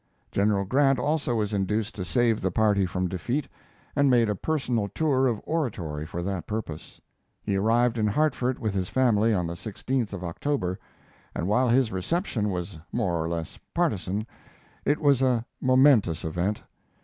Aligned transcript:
General 0.31 0.65
Grant 0.65 0.97
also 0.97 1.35
was 1.35 1.53
induced 1.53 1.93
to 1.93 2.03
save 2.03 2.41
the 2.41 2.49
party 2.49 2.87
from 2.87 3.07
defeat, 3.07 3.47
and 3.95 4.09
made 4.09 4.29
a 4.31 4.35
personal 4.35 4.87
tour 4.89 5.27
of 5.27 5.39
oratory 5.45 6.07
for 6.07 6.23
that 6.23 6.47
purpose. 6.47 6.99
He 7.43 7.55
arrived 7.55 7.99
in 7.99 8.07
Hartford 8.07 8.57
with 8.57 8.73
his 8.73 8.89
family 8.89 9.31
on 9.31 9.45
the 9.45 9.53
16th 9.53 10.11
of 10.11 10.23
October, 10.23 10.79
and 11.35 11.47
while 11.47 11.69
his 11.69 11.91
reception 11.91 12.49
was 12.49 12.79
more 12.91 13.23
or 13.23 13.29
less 13.29 13.59
partizan, 13.75 14.25
it 14.85 14.97
was 14.99 15.21
a 15.21 15.45
momentous 15.61 16.23
event. 16.25 16.63